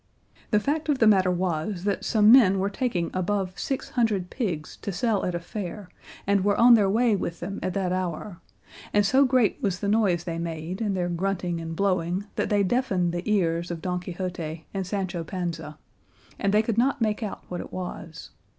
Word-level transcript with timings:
The 0.49 0.59
fact 0.59 0.89
of 0.89 0.97
the 0.97 1.05
matter 1.05 1.29
was 1.29 1.83
that 1.83 2.03
some 2.03 2.31
men 2.31 2.57
were 2.57 2.71
taking 2.71 3.11
above 3.13 3.59
six 3.59 3.89
hundred 3.89 4.31
pigs 4.31 4.75
to 4.77 4.91
sell 4.91 5.23
at 5.25 5.35
a 5.35 5.39
fair, 5.39 5.89
and 6.25 6.43
were 6.43 6.57
on 6.59 6.73
their 6.73 6.89
way 6.89 7.15
with 7.15 7.39
them 7.39 7.59
at 7.61 7.75
that 7.75 7.91
hour, 7.91 8.41
and 8.93 9.05
so 9.05 9.25
great 9.25 9.61
was 9.61 9.79
the 9.79 9.87
noise 9.87 10.23
they 10.23 10.39
made 10.39 10.81
and 10.81 10.97
their 10.97 11.07
grunting 11.07 11.61
and 11.61 11.75
blowing, 11.75 12.25
that 12.35 12.49
they 12.49 12.63
deafened 12.63 13.11
the 13.13 13.29
ears 13.31 13.69
of 13.69 13.79
Don 13.79 13.99
Quixote 13.99 14.65
and 14.73 14.87
Sancho 14.87 15.23
Panza, 15.23 15.77
and 16.39 16.51
they 16.51 16.63
could 16.63 16.79
not 16.79 16.99
make 16.99 17.21
out 17.21 17.43
what 17.47 17.61
it 17.61 17.71
was. 17.71 18.31